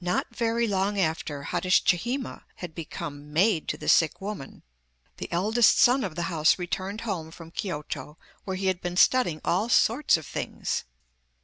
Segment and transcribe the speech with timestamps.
[0.00, 4.62] Not very long after Hatschihime had become maid to the sick woman,
[5.16, 9.40] the eldest son of the house returned home from Kioto, where he had been studying
[9.44, 10.84] all sorts of things.